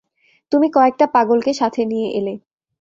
[0.51, 2.33] তুমি কয়েকটা পাগলকে সাথে নিয়ে এলে।